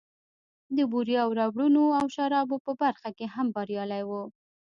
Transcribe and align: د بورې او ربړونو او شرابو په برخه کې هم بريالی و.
د 0.77 0.79
بورې 0.91 1.15
او 1.23 1.29
ربړونو 1.39 1.83
او 1.99 2.05
شرابو 2.15 2.57
په 2.65 2.71
برخه 2.81 3.09
کې 3.17 3.25
هم 3.35 3.47
بريالی 3.55 4.03
و. 4.05 4.11